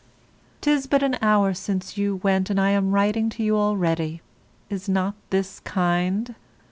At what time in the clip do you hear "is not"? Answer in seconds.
4.67-5.13